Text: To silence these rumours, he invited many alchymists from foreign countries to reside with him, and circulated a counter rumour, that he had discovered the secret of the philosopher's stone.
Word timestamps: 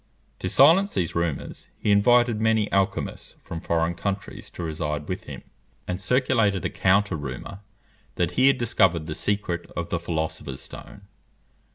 To 0.39 0.49
silence 0.49 0.95
these 0.95 1.13
rumours, 1.13 1.67
he 1.77 1.91
invited 1.91 2.41
many 2.41 2.71
alchymists 2.71 3.35
from 3.43 3.61
foreign 3.61 3.93
countries 3.93 4.49
to 4.49 4.63
reside 4.63 5.07
with 5.07 5.25
him, 5.25 5.43
and 5.87 6.01
circulated 6.01 6.65
a 6.65 6.71
counter 6.71 7.15
rumour, 7.15 7.59
that 8.15 8.31
he 8.31 8.47
had 8.47 8.57
discovered 8.57 9.05
the 9.05 9.13
secret 9.13 9.69
of 9.77 9.89
the 9.89 9.99
philosopher's 9.99 10.61
stone. 10.61 11.03